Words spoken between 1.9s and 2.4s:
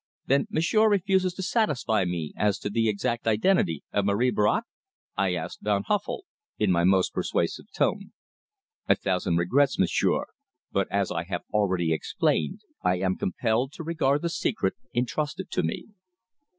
me